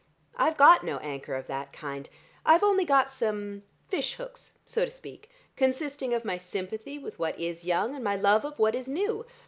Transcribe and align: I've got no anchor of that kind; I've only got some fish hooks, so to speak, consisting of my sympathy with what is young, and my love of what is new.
I've 0.35 0.57
got 0.57 0.83
no 0.83 0.97
anchor 0.97 1.35
of 1.35 1.45
that 1.45 1.71
kind; 1.71 2.09
I've 2.43 2.63
only 2.63 2.85
got 2.85 3.13
some 3.13 3.61
fish 3.87 4.15
hooks, 4.15 4.57
so 4.65 4.83
to 4.83 4.89
speak, 4.89 5.29
consisting 5.55 6.11
of 6.15 6.25
my 6.25 6.39
sympathy 6.39 6.97
with 6.97 7.19
what 7.19 7.39
is 7.39 7.65
young, 7.65 7.93
and 7.93 8.03
my 8.03 8.15
love 8.15 8.43
of 8.43 8.57
what 8.57 8.73
is 8.73 8.87
new. 8.87 9.27